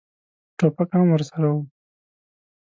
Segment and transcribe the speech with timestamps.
[0.57, 1.57] ټوپک هم ورسره و.